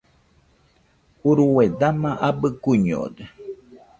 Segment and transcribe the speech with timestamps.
[1.29, 3.23] Urue dama abɨ kuiñode